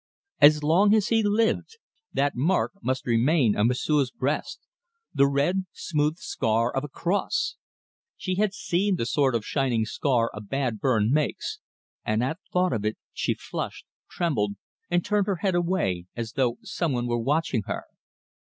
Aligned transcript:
As 0.39 0.63
long 0.63 0.95
as 0.95 1.09
he 1.09 1.21
lived, 1.21 1.77
that 2.11 2.33
mark 2.35 2.71
must 2.81 3.05
remain 3.05 3.55
on 3.55 3.67
M'sieu's 3.67 4.09
breast 4.09 4.59
the 5.13 5.27
red, 5.27 5.67
smooth 5.73 6.17
scar 6.17 6.75
of 6.75 6.83
a 6.83 6.87
cross! 6.89 7.55
She 8.17 8.33
had 8.33 8.51
seen 8.51 8.95
the 8.95 9.05
sort 9.05 9.35
of 9.35 9.45
shining 9.45 9.85
scar 9.85 10.31
a 10.33 10.41
bad 10.41 10.79
burn 10.79 11.11
makes, 11.11 11.59
and 12.03 12.23
at 12.23 12.39
thought 12.51 12.73
of 12.73 12.83
it 12.83 12.97
she 13.13 13.35
flushed, 13.35 13.85
trembled, 14.09 14.53
and 14.89 15.05
turned 15.05 15.27
her 15.27 15.35
head 15.45 15.53
away, 15.53 16.07
as 16.15 16.31
though 16.31 16.57
some 16.63 16.93
one 16.93 17.05
were 17.05 17.19
watching 17.21 17.61
her. 17.67 17.83